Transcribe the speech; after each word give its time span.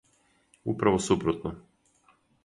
Управо 0.63 0.99
супротно. 0.99 1.51